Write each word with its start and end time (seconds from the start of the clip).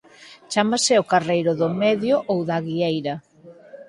Chámase 0.51 0.93
o 1.01 1.07
Carreiro 1.11 1.51
do 1.59 1.69
Medio 1.81 2.15
ou 2.31 2.39
da 2.47 2.55
Aguieira. 2.59 3.15